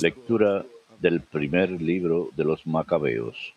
[0.00, 0.64] Lectura
[1.00, 3.54] del primer libro de los Macabeos.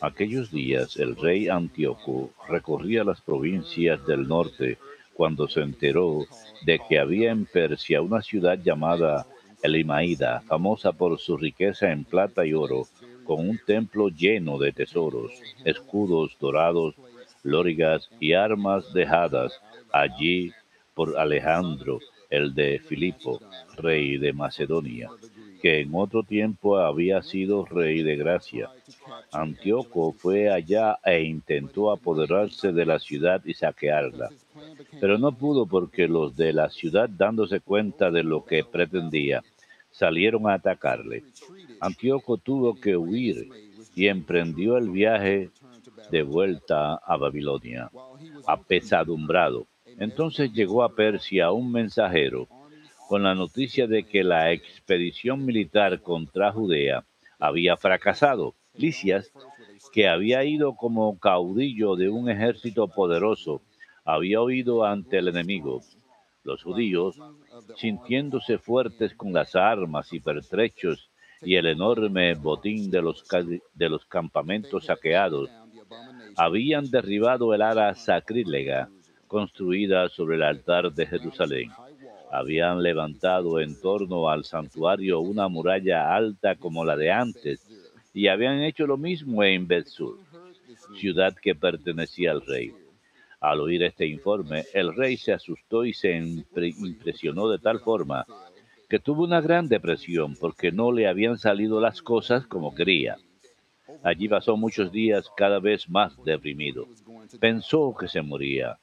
[0.00, 4.78] Aquellos días el rey Antíoco recorría las provincias del norte
[5.14, 6.26] cuando se enteró
[6.64, 9.26] de que había en Persia una ciudad llamada
[9.64, 12.86] Elimaída, famosa por su riqueza en plata y oro,
[13.24, 15.32] con un templo lleno de tesoros,
[15.64, 16.94] escudos dorados,
[17.42, 19.60] lórigas y armas dejadas
[19.92, 20.52] allí
[20.94, 21.98] por Alejandro,
[22.30, 23.40] el de Filipo,
[23.76, 25.08] rey de Macedonia
[25.60, 28.70] que en otro tiempo había sido rey de Gracia.
[29.32, 34.30] Antíoco fue allá e intentó apoderarse de la ciudad y saquearla,
[35.00, 39.42] pero no pudo porque los de la ciudad, dándose cuenta de lo que pretendía,
[39.90, 41.24] salieron a atacarle.
[41.80, 43.48] Antíoco tuvo que huir
[43.94, 45.50] y emprendió el viaje
[46.10, 47.90] de vuelta a Babilonia,
[48.46, 49.66] apesadumbrado.
[49.98, 52.48] Entonces llegó a Persia un mensajero
[53.08, 57.04] con la noticia de que la expedición militar contra Judea
[57.38, 58.54] había fracasado.
[58.74, 59.32] Licias,
[59.92, 63.62] que había ido como caudillo de un ejército poderoso,
[64.04, 65.80] había huido ante el enemigo.
[66.44, 67.18] Los judíos,
[67.76, 71.10] sintiéndose fuertes con las armas y pertrechos
[71.42, 73.24] y el enorme botín de los,
[73.74, 75.50] de los campamentos saqueados,
[76.36, 78.88] habían derribado el ara sacrílega
[79.28, 81.70] construida sobre el altar de Jerusalén
[82.30, 87.66] habían levantado en torno al santuario una muralla alta como la de antes,
[88.12, 90.18] y habían hecho lo mismo en Bethsur,
[90.98, 92.72] ciudad que pertenecía al rey.
[93.40, 98.26] Al oír este informe, el rey se asustó y se impresionó de tal forma
[98.88, 103.16] que tuvo una gran depresión porque no le habían salido las cosas como quería.
[104.02, 106.88] Allí pasó muchos días cada vez más deprimido.
[107.38, 108.78] Pensó que se moría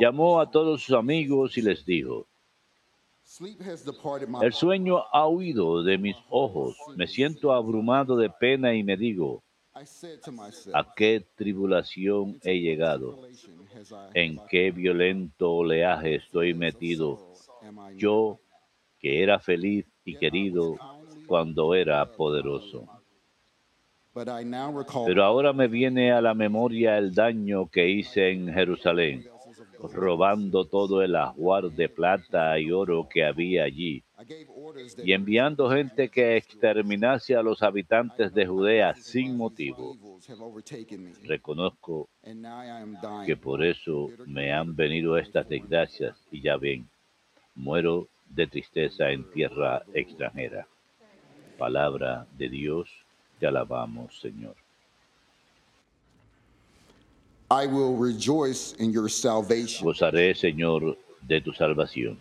[0.00, 2.26] Llamó a todos sus amigos y les dijo,
[4.40, 9.42] el sueño ha huido de mis ojos, me siento abrumado de pena y me digo,
[10.72, 13.20] ¿a qué tribulación he llegado?
[14.14, 17.32] ¿En qué violento oleaje estoy metido?
[17.96, 18.40] Yo,
[18.98, 20.76] que era feliz y querido
[21.26, 22.88] cuando era poderoso.
[25.06, 29.24] Pero ahora me viene a la memoria el daño que hice en Jerusalén,
[29.92, 34.02] robando todo el ajuar de plata y oro que había allí,
[35.04, 39.96] y enviando gente que exterminase a los habitantes de Judea sin motivo.
[41.24, 42.08] Reconozco
[43.24, 46.88] que por eso me han venido estas desgracias y ya ven,
[47.54, 50.66] muero de tristeza en tierra extranjera.
[51.56, 52.88] Palabra de Dios
[53.38, 54.54] te alabamos, Señor.
[57.50, 59.86] I will rejoice in your salvation.
[59.86, 62.20] Gozaré, Señor, de tu salvación.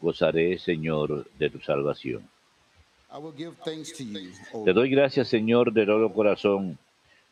[0.00, 2.22] Gozaré, Señor, de tu salvación.
[3.10, 6.78] I will give thanks to you, o Te doy gracias, Señor, de todo corazón,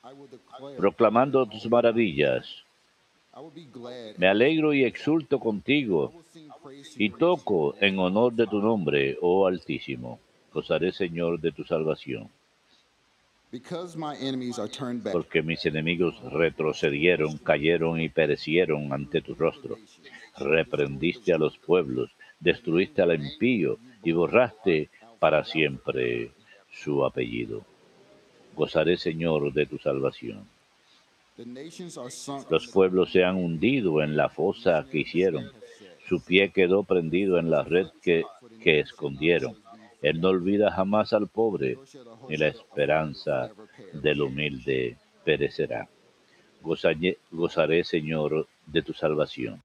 [0.03, 0.77] I will declare.
[0.77, 2.47] proclamando tus maravillas.
[4.17, 6.13] Me alegro y exulto contigo
[6.97, 10.19] y toco en honor de tu nombre, oh Altísimo.
[10.55, 12.31] Gozaré, Señor, de tu salvación.
[15.13, 19.77] Porque mis enemigos retrocedieron, cayeron y perecieron ante tu rostro.
[20.39, 26.33] Reprendiste a los pueblos, destruiste al impío y borraste para siempre
[26.71, 27.65] su apellido.
[28.55, 30.47] Gozaré, Señor, de tu salvación.
[32.51, 35.51] Los pueblos se han hundido en la fosa que hicieron.
[36.09, 38.25] Su pie quedó prendido en la red que,
[38.63, 39.57] que escondieron.
[40.03, 41.79] Él no olvida jamás al pobre,
[42.29, 43.51] ni la esperanza
[43.93, 45.89] del humilde perecerá.
[46.63, 49.63] Gozaré, gozaré, Señor, de tu salvación.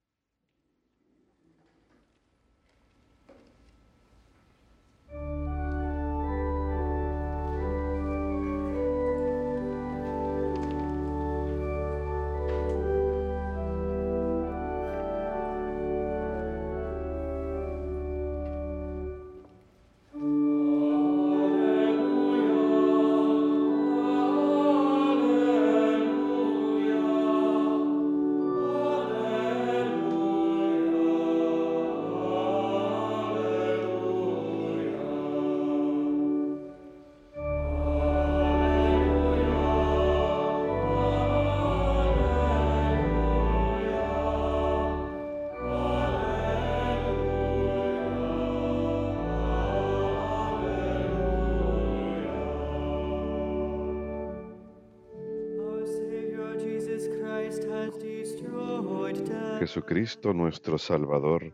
[59.72, 61.54] Jesucristo nuestro Salvador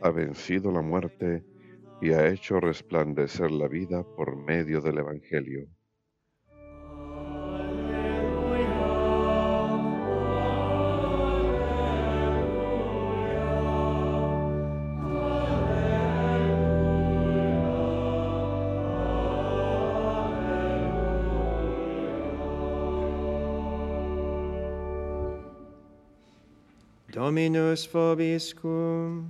[0.00, 1.44] ha vencido la muerte
[2.00, 5.68] y ha hecho resplandecer la vida por medio del Evangelio.
[27.18, 29.26] Dominus vobiscum.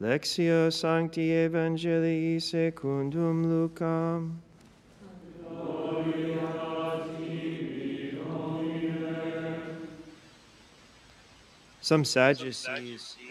[0.00, 4.40] Lectio Sancti Evangelii secundum Lucam.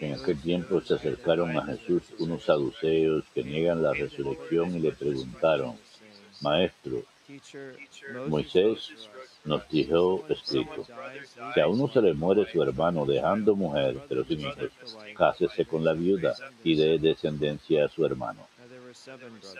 [0.00, 4.92] En aquel tiempo se acercaron a Jesús unos saduceos que niegan la resurrección y le
[4.92, 5.74] preguntaron,
[6.40, 7.02] Maestro,
[8.28, 8.90] Moisés
[9.44, 10.86] nos dijo escrito,
[11.52, 14.70] si a uno se le muere su hermano dejando mujer, pero sin hijos,
[15.14, 16.34] cásese con la viuda
[16.64, 18.46] y dé descendencia a su hermano.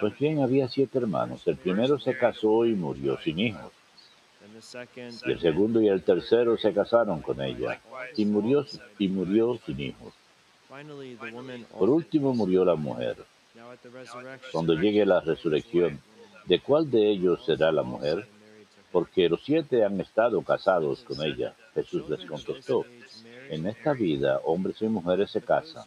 [0.01, 1.47] Pues bien, había siete hermanos.
[1.47, 3.73] El primero se casó y murió sin hijos.
[5.27, 7.81] Y el segundo y el tercero se casaron con ella
[8.17, 8.67] y murió,
[8.99, 10.15] y murió sin hijos.
[11.79, 13.17] Por último murió la mujer.
[14.53, 16.01] Cuando llegue la resurrección,
[16.49, 18.27] ¿de cuál de ellos será la mujer?
[18.91, 21.55] Porque los siete han estado casados con ella.
[21.75, 22.85] Jesús les contestó,
[23.51, 25.85] en esta vida hombres y mujeres se casan,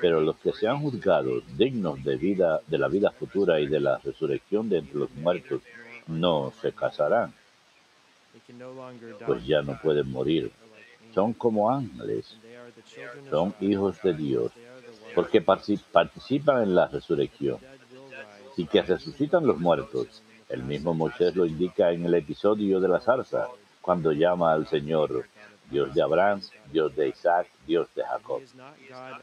[0.00, 3.98] pero los que sean juzgados dignos de vida, de la vida futura y de la
[3.98, 5.62] resurrección de entre los muertos,
[6.06, 7.32] no se casarán,
[9.26, 10.50] pues ya no pueden morir.
[11.14, 12.36] Son como ángeles,
[13.30, 14.52] son hijos de Dios,
[15.14, 17.58] porque participan en la resurrección.
[18.56, 20.22] Y que resucitan los muertos.
[20.48, 23.48] El mismo Moisés lo indica en el episodio de la zarza,
[23.80, 25.26] cuando llama al Señor
[25.70, 26.40] Dios de Abraham,
[26.72, 28.42] Dios de Isaac, Dios de Jacob.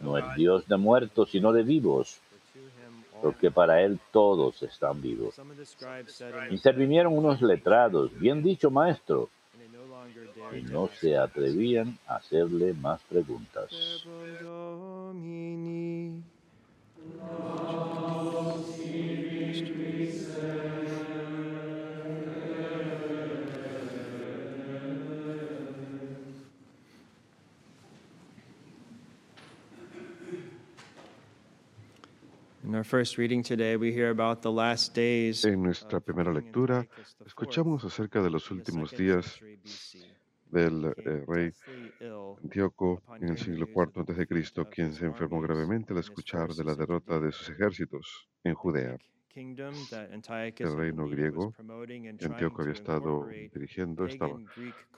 [0.01, 2.19] No es Dios de muertos, sino de vivos,
[3.21, 5.35] porque para Él todos están vivos.
[6.49, 9.29] Intervinieron unos letrados, bien dicho maestro,
[10.57, 13.69] y no se atrevían a hacerle más preguntas.
[32.63, 32.71] En
[35.63, 36.87] nuestra primera lectura
[37.25, 39.41] escuchamos acerca de los últimos días
[40.51, 41.51] del eh, rey
[42.43, 44.27] Antíoco en el siglo IV a.C.,
[44.69, 48.97] quien se enfermó gravemente al escuchar de la derrota de sus ejércitos en Judea.
[49.33, 51.53] El reino griego
[52.19, 54.37] que Antíoco había estado dirigiendo estaba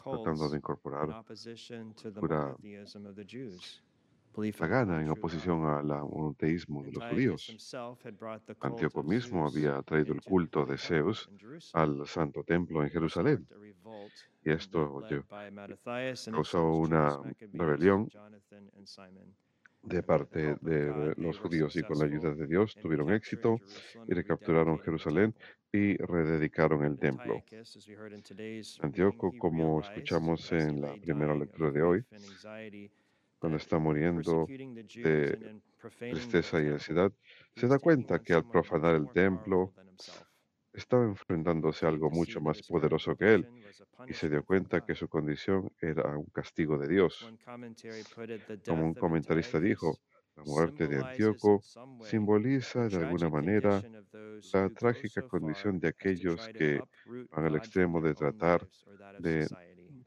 [0.04, 1.24] tratando de in incorporar
[2.02, 2.56] cultura
[4.58, 7.76] pagana en oposición al monoteísmo de los judíos.
[8.62, 11.30] Antíoco mismo había traído el culto de Zeus
[11.74, 13.48] al Santo Templo en Jerusalén
[14.44, 15.02] y esto
[16.32, 17.20] causó una
[17.54, 18.10] rebelión
[19.84, 23.60] de parte de los judíos y con la ayuda de Dios tuvieron éxito
[24.08, 25.36] y recapturaron Jerusalén
[25.72, 27.44] y rededicaron el templo.
[28.82, 32.06] Antíoco, como escuchamos en la primera lectura de hoy,
[33.44, 35.60] cuando está muriendo de
[36.00, 37.12] tristeza y ansiedad,
[37.58, 39.74] se da cuenta que al profanar el templo
[40.72, 43.50] estaba enfrentándose a algo mucho más poderoso que él
[44.08, 47.30] y se dio cuenta que su condición era un castigo de Dios.
[48.66, 50.00] Como un comentarista dijo,
[50.38, 51.62] la muerte de Antíoco
[52.06, 53.84] simboliza de alguna manera
[54.54, 56.80] la trágica condición de aquellos que
[57.30, 58.66] van al extremo de tratar
[59.20, 59.46] de.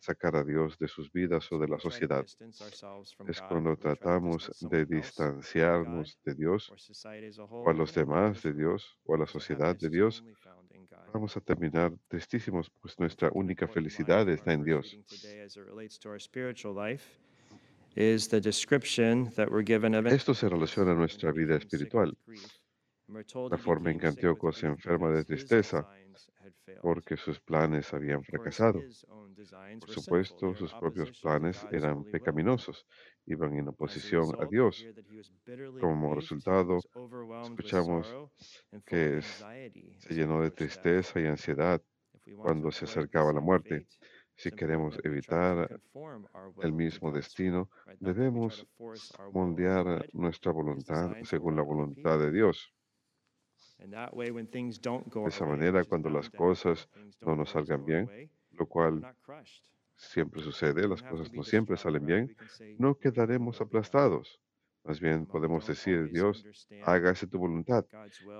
[0.07, 2.25] Sacar a Dios de sus vidas o de la sociedad.
[3.33, 4.41] Es cuando tratamos
[4.73, 6.61] de distanciarnos de Dios
[7.51, 10.25] o a los demás de Dios o a la sociedad de Dios,
[11.13, 14.97] vamos a terminar tristísimos, pues nuestra única felicidad está en Dios.
[20.15, 22.17] Esto se relaciona a nuestra vida espiritual,
[23.49, 25.89] la forma en que Antíoco se enferma de tristeza
[26.81, 28.87] porque sus planes habían fracasado.
[29.79, 32.87] Por supuesto, sus propios planes eran pecaminosos,
[33.27, 34.89] iban en oposición a Dios.
[35.79, 36.85] Como resultado,
[37.41, 38.17] escuchamos
[38.87, 39.49] que es-
[39.99, 41.83] se llenó de tristeza y ansiedad
[42.39, 43.87] cuando se acercaba la muerte.
[44.37, 45.71] Si queremos evitar
[46.61, 47.71] el mismo destino,
[48.01, 48.67] debemos
[49.31, 52.33] moldear nuestra voluntad según la voluntad de.
[52.33, 52.75] Dios.
[53.79, 53.87] De
[55.27, 59.15] esa way, manera, cuando las cosas things no nos salgan bien, lo cual
[59.95, 62.37] siempre sucede, las cosas no siempre salen bien,
[62.79, 64.41] no quedaremos aplastados.
[64.85, 66.47] Más bien podemos decir, Dios,
[66.85, 67.85] hágase tu voluntad.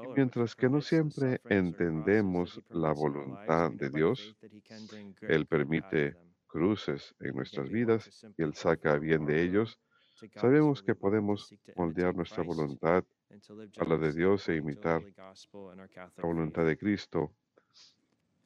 [0.05, 4.37] Y mientras que no siempre entendemos la voluntad de Dios,
[5.23, 6.17] Él permite
[6.47, 9.79] cruces en nuestras vidas y Él saca bien de ellos,
[10.37, 13.05] sabemos que podemos moldear nuestra voluntad
[13.79, 15.03] a la de Dios e imitar
[16.17, 17.35] la voluntad de Cristo.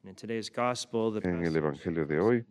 [0.03, 2.45] En el Evangelio de hoy,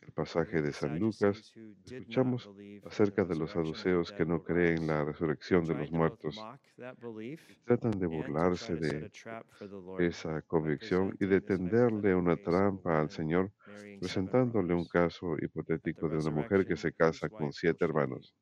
[0.00, 1.52] el pasaje de San Lucas,
[1.84, 2.48] escuchamos
[2.84, 6.40] acerca de los saduceos que no creen en la resurrección de los muertos.
[7.64, 9.10] Tratan de burlarse de
[9.98, 13.52] esa convicción y de tenderle una trampa al Señor,
[14.00, 18.34] presentándole un caso hipotético de una mujer que se casa con siete hermanos,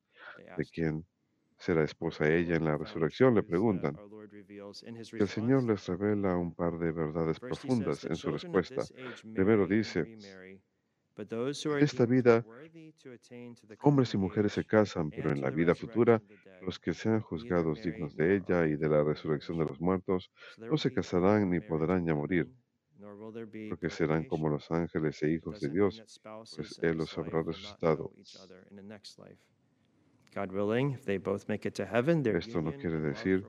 [0.57, 1.05] de quien
[1.65, 4.01] será esposa ella en la resurrección, le preguntan.
[5.19, 8.89] El Señor les revela un par de verdades profundas en su respuesta.
[9.31, 10.09] Primero dice,
[11.77, 12.45] esta vida,
[13.81, 16.23] hombres y mujeres se casan, pero en la vida futura,
[16.65, 20.31] los que sean juzgados dignos de ella y de la resurrección de los muertos,
[20.69, 22.49] no se casarán ni podrán ya morir,
[23.67, 26.05] porque serán como los ángeles e hijos de Dios,
[26.55, 28.13] pues Él los habrá resucitado.
[32.37, 33.45] Esto no quiere decir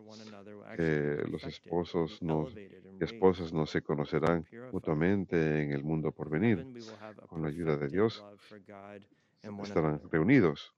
[0.76, 6.66] que los esposos no, y esposas no se conocerán mutuamente en el mundo por venir.
[7.28, 8.24] Con la ayuda de Dios
[9.62, 10.74] estarán reunidos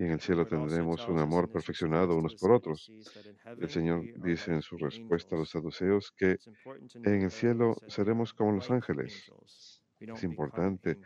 [0.00, 2.90] y en el cielo tendremos un amor perfeccionado unos por otros.
[3.44, 6.38] El Señor dice en su respuesta a los saduceos que
[7.04, 9.30] en el cielo seremos como los ángeles.
[9.98, 10.98] Es importante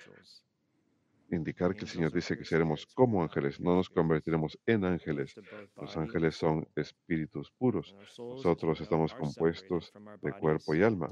[1.30, 5.34] indicar que el Señor dice que seremos como ángeles, no nos convertiremos en ángeles.
[5.76, 7.94] Los ángeles son espíritus puros.
[8.18, 11.10] Nosotros estamos compuestos de cuerpo y alma.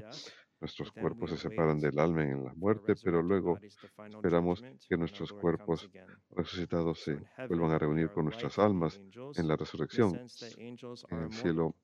[0.63, 5.89] Nuestros cuerpos se separan del alma en la muerte, pero luego esperamos que nuestros cuerpos
[6.29, 9.01] resucitados se vuelvan a reunir con nuestras almas
[9.35, 10.21] en la resurrección.
[11.09, 11.75] En el cielo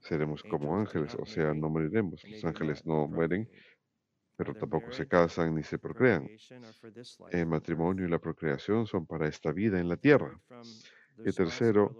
[0.00, 2.22] seremos como ángeles, o sea, no moriremos.
[2.22, 3.50] Los ángeles no mueren,
[4.36, 6.28] pero tampoco se casan ni se procrean.
[7.30, 10.38] El matrimonio y la procreación son para esta vida en la tierra.
[11.24, 11.96] Y tercero,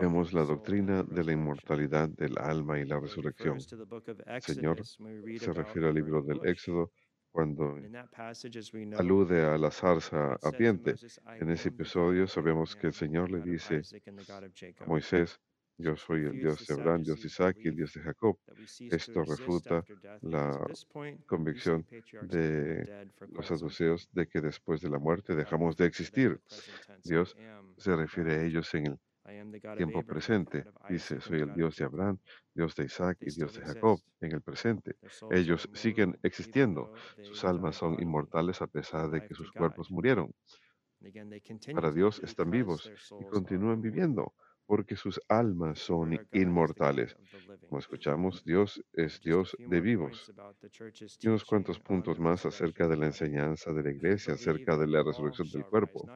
[0.00, 3.58] vemos la doctrina de la inmortalidad del alma y la resurrección.
[4.26, 6.90] El Señor se refiere al libro del Éxodo
[7.30, 7.76] cuando
[8.96, 10.94] alude a la zarza ardiente.
[11.40, 13.82] En ese episodio sabemos que el Señor le dice
[14.78, 15.38] a Moisés,
[15.78, 18.38] yo soy el Dios de Abraham, Dios de Isaac y el Dios de Jacob.
[18.90, 19.84] Esto refuta
[20.20, 20.64] la
[21.26, 21.86] convicción
[22.22, 26.40] de los saduceos de que después de la muerte dejamos de existir.
[27.04, 27.36] Dios
[27.76, 30.64] se refiere a ellos en el tiempo presente.
[30.88, 32.18] Dice, soy el Dios de Abraham,
[32.54, 34.96] Dios de Isaac y Dios de Jacob en el presente.
[35.30, 36.92] Ellos siguen existiendo.
[37.22, 40.32] Sus almas son inmortales a pesar de que sus cuerpos murieron.
[41.74, 42.88] Para Dios están vivos
[43.20, 44.32] y continúan viviendo
[44.66, 47.16] porque sus almas son inmortales.
[47.68, 50.32] Como escuchamos, Dios es Dios de vivos.
[51.20, 55.02] Y unos cuantos puntos más acerca de la enseñanza de la iglesia, acerca de la
[55.02, 56.06] resurrección del cuerpo.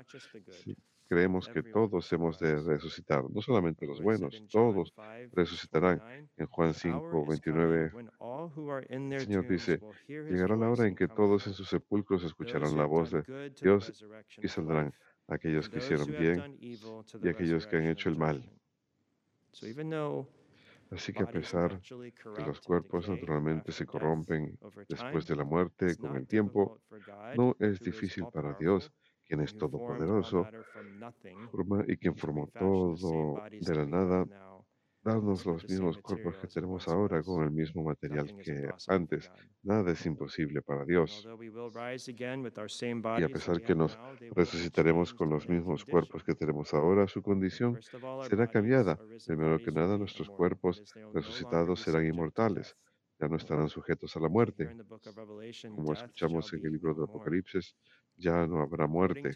[1.09, 4.93] creemos que todos hemos de resucitar, no solamente los buenos, todos
[5.33, 6.03] resucitarán.
[6.37, 7.93] En Juan 5, 29,
[8.89, 13.11] el Señor dice, llegará la hora en que todos en sus sepulcros escucharán la voz
[13.11, 14.05] de Dios
[14.43, 14.93] y saldrán
[15.29, 18.45] aquellos que hicieron bien y aquellos que han hecho el mal.
[20.91, 24.57] Así que a pesar que los cuerpos naturalmente se corrompen
[24.89, 26.81] después de la muerte con el tiempo,
[27.37, 28.93] no es difícil para Dios,
[29.25, 30.47] quien es todopoderoso,
[31.89, 34.27] y quien formó todo de la nada,
[35.07, 39.31] darnos los mismos cuerpos que tenemos ahora con el mismo material que antes.
[39.63, 41.27] Nada es imposible para Dios.
[43.19, 43.99] Y a pesar que nos
[44.35, 47.79] resucitaremos con los mismos cuerpos que tenemos ahora, su condición
[48.29, 48.99] será cambiada.
[49.27, 50.83] Primero que nada, nuestros cuerpos
[51.15, 52.77] resucitados serán inmortales
[53.19, 54.77] ya no estarán sujetos a la muerte.
[55.75, 57.75] Como escuchamos en el libro de Apocalipsis,
[58.17, 59.33] ya no habrá muerte.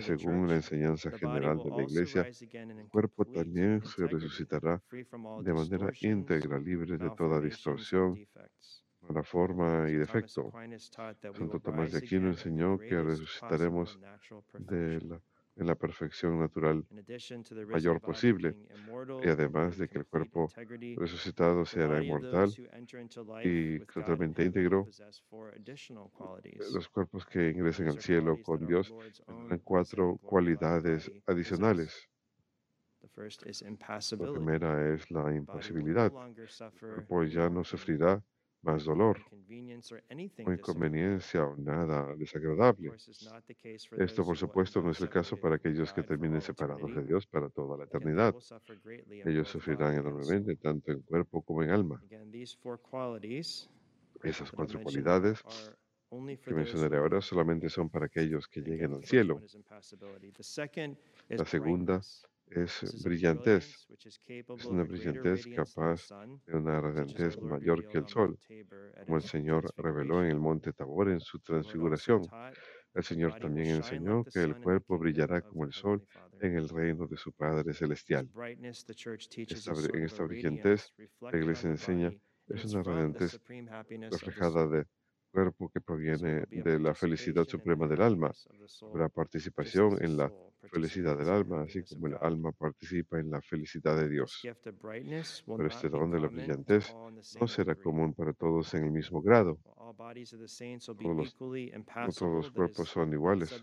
[0.00, 6.58] Según la enseñanza general de la Iglesia, el cuerpo también se resucitará de manera íntegra,
[6.58, 8.16] libre de toda distorsión,
[9.00, 10.52] mala forma y defecto.
[11.34, 13.98] Santo Tomás de Aquino enseñó que resucitaremos
[14.58, 15.20] de la
[15.60, 16.84] en la perfección natural
[17.68, 18.56] mayor posible,
[19.22, 20.48] y además de que el cuerpo
[20.96, 22.50] resucitado será inmortal
[23.44, 24.88] y totalmente íntegro,
[26.72, 28.92] los cuerpos que ingresen al cielo con Dios
[29.26, 32.08] tendrán cuatro cualidades adicionales.
[34.18, 36.06] La primera es la impasibilidad.
[36.06, 38.22] El cuerpo ya no sufrirá
[38.62, 39.18] más dolor
[40.44, 42.92] o inconveniencia o nada desagradable.
[43.98, 47.48] Esto, por supuesto, no es el caso para aquellos que terminen separados de Dios para
[47.48, 48.34] toda la eternidad.
[49.24, 52.02] Ellos sufrirán enormemente, tanto en cuerpo como en alma.
[54.22, 55.42] Esas cuatro cualidades
[56.44, 59.40] que mencionaré ahora solamente son para aquellos que lleguen al cielo.
[61.28, 62.00] La segunda
[62.50, 63.86] es brillantez.
[63.98, 66.08] Es una brillantez capaz
[66.46, 68.38] de una radiantez mayor que el sol,
[69.04, 72.22] como el Señor reveló en el monte Tabor en su transfiguración.
[72.92, 76.04] El Señor también enseñó que el cuerpo brillará como el sol
[76.40, 78.28] en el reino de su Padre Celestial.
[78.36, 78.64] en
[80.04, 82.12] esta brillantez, la Iglesia enseña,
[82.48, 83.40] es una radiantez
[84.10, 84.86] reflejada de
[85.30, 88.30] cuerpo que proviene de la felicidad suprema del alma,
[88.94, 90.32] la participación en la
[90.70, 94.42] felicidad del alma, así como el alma participa en la felicidad de Dios.
[94.42, 96.94] Pero este don de la brillantez
[97.40, 99.58] no será común para todos en el mismo grado.
[99.64, 103.62] Todos no todos los cuerpos son iguales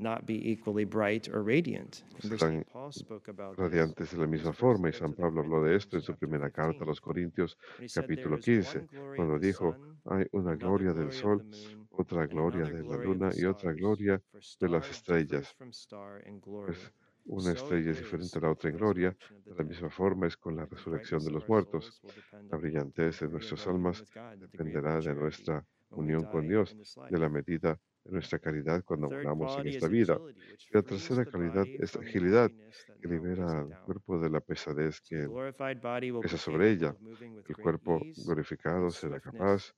[0.00, 2.04] not be equally bright or radiant.
[2.18, 2.64] Están
[3.56, 6.84] radiantes de la misma forma y San Pablo habló de esto en su primera carta
[6.84, 7.56] a los Corintios,
[7.94, 9.76] capítulo 15, cuando dijo,
[10.06, 11.46] hay una gloria del sol,
[11.90, 14.20] otra gloria de la luna y otra gloria
[14.60, 15.54] de las estrellas.
[15.56, 16.92] Pues
[17.26, 20.56] una estrella es diferente a la otra en gloria, de la misma forma es con
[20.56, 22.00] la resurrección de los muertos.
[22.50, 24.04] La brillantez de nuestras almas
[24.38, 26.76] dependerá de nuestra unión con Dios,
[27.10, 30.18] de la medida nuestra caridad cuando moramos en esta vida.
[30.72, 32.50] la tercera calidad es agilidad,
[33.00, 35.26] que libera al cuerpo de la pesadez que
[36.20, 36.94] pesa sobre ella.
[37.48, 39.72] El cuerpo glorificado será capaz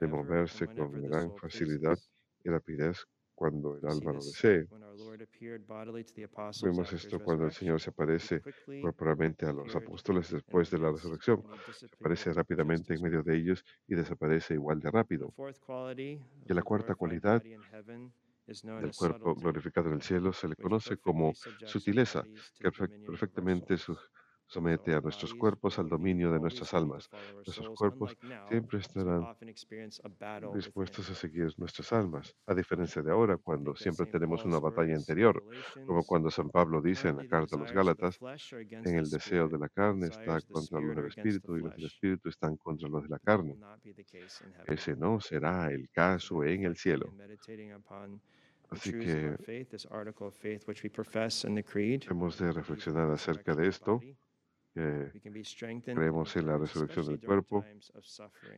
[0.00, 1.98] de moverse con gran facilidad
[2.44, 3.06] y rapidez
[3.38, 4.66] cuando el alma lo desee.
[6.60, 8.42] Vemos esto cuando el Señor se aparece
[8.82, 11.44] corporalmente a los apóstoles después de la resurrección.
[11.72, 15.32] Se aparece rápidamente en medio de ellos y desaparece igual de rápido.
[16.48, 21.32] Y la cuarta cualidad del cuerpo glorificado en el cielo se le conoce como
[21.64, 22.24] sutileza,
[22.58, 23.96] que perfectamente su
[24.48, 27.08] somete a nuestros cuerpos al dominio de nuestras almas.
[27.34, 28.16] Nuestros cuerpos
[28.48, 29.36] siempre estarán
[30.54, 35.44] dispuestos a seguir nuestras almas, a diferencia de ahora, cuando siempre tenemos una batalla interior,
[35.86, 38.18] como cuando San Pablo dice en la carta a los Gálatas,
[38.70, 42.28] en el deseo de la carne está contra los del espíritu y los del espíritu
[42.28, 43.56] están contra los de la carne.
[44.66, 47.12] Ese no será el caso en el cielo.
[48.70, 49.34] Así que
[52.10, 54.00] hemos de reflexionar acerca de esto
[55.84, 57.64] creemos en la resurrección del cuerpo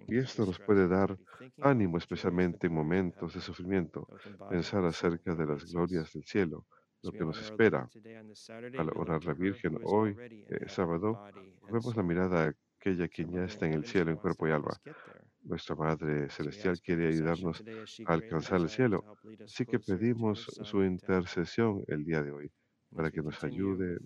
[0.09, 1.17] y esto nos puede dar
[1.61, 4.07] ánimo, especialmente en momentos de sufrimiento,
[4.49, 6.67] pensar acerca de las glorias del cielo,
[7.03, 7.89] lo que nos espera.
[8.79, 11.23] Al orar la Virgen hoy, eh, sábado,
[11.71, 14.81] vemos la mirada a aquella quien ya está en el cielo en cuerpo y alma.
[15.43, 17.65] Nuestra Madre Celestial quiere ayudarnos
[18.07, 19.05] a alcanzar el cielo,
[19.45, 22.53] así que pedimos su intercesión el día de hoy
[22.95, 23.99] para que nos ayude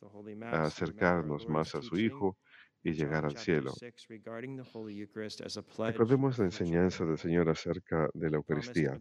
[0.43, 2.39] a acercarnos más a su Hijo
[2.83, 3.73] y llegar al cielo.
[5.79, 9.01] Recordemos la enseñanza del Señor acerca de la Eucaristía.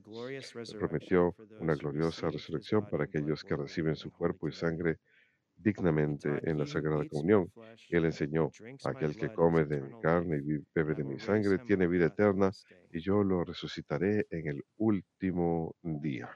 [0.80, 5.00] prometió una gloriosa resurrección para aquellos que reciben su cuerpo y sangre
[5.56, 7.52] dignamente en la Sagrada Comunión.
[7.90, 8.50] Él enseñó,
[8.86, 12.52] aquel que come de mi carne y bebe de mi sangre tiene vida eterna
[12.92, 16.30] y yo lo resucitaré en el último día.